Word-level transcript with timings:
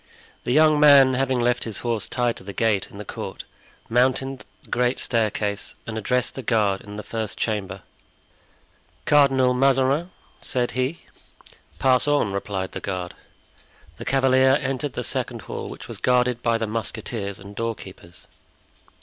The 0.45 0.51
young 0.51 0.79
man 0.79 1.13
having 1.13 1.39
left 1.39 1.63
his 1.63 1.77
horse 1.85 2.09
tied 2.09 2.35
to 2.37 2.43
the 2.43 2.53
gate 2.53 2.89
in 2.89 2.97
the 2.97 3.05
court, 3.05 3.43
mounted 3.87 4.39
the 4.63 4.69
great 4.71 4.99
staircase 4.99 5.75
and 5.85 5.95
addressed 5.95 6.33
the 6.33 6.41
guard 6.41 6.81
in 6.81 6.97
the 6.97 7.03
first 7.03 7.37
chamber. 7.37 7.83
"Cardinal 9.05 9.53
Mazarin?" 9.53 10.09
said 10.41 10.71
he. 10.71 11.01
"Pass 11.77 12.07
on," 12.07 12.33
replied 12.33 12.71
the 12.71 12.79
guard. 12.79 13.13
The 13.97 14.05
cavalier 14.05 14.57
entered 14.59 14.93
the 14.93 15.03
second 15.03 15.43
hall, 15.43 15.69
which 15.69 15.87
was 15.87 15.99
guarded 15.99 16.41
by 16.41 16.57
the 16.57 16.65
musketeers 16.65 17.37
and 17.37 17.55
doorkeepers. 17.55 18.25